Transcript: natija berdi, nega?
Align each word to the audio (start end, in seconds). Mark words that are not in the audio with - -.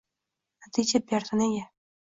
natija 0.61 1.03
berdi, 1.13 1.39
nega? 1.43 1.65